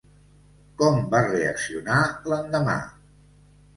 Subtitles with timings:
[0.81, 1.99] Com va reaccionar
[2.33, 2.79] l'endemà?